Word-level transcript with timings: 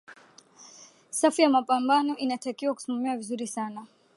safu 1.09 1.41
ya 1.41 1.49
mapambo 1.49 2.15
inatakiwa 2.17 2.73
kusimamiwa 2.73 3.17
vizuri 3.17 3.47
sana 3.47 3.85